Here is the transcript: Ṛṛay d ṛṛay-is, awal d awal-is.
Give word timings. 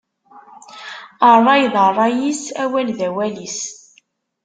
Ṛṛay 1.37 1.63
d 1.73 1.75
ṛṛay-is, 1.89 2.43
awal 2.63 2.87
d 2.97 2.99
awal-is. 3.07 3.59